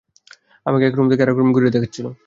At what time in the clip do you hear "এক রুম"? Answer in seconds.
0.85-1.07